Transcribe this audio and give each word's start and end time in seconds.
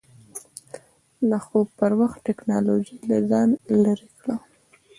د 1.29 1.31
خوب 1.45 1.67
پر 1.79 1.91
وخت 1.99 2.17
ټېکنالوژي 2.27 2.97
له 3.09 3.17
ځان 3.29 3.49
لرې 3.83 4.09
کړه. 4.21 4.35